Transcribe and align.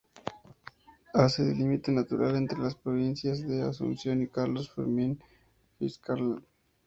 Hace 1.13 1.43
de 1.43 1.53
límite 1.53 1.91
natural 1.91 2.35
entre 2.35 2.57
las 2.57 2.73
provincias 2.73 3.47
de 3.47 3.61
Asunción 3.61 4.23
y 4.23 4.27
Carlos 4.27 4.71
Fermín 4.73 5.21
Fitzcarrald. 5.77 6.43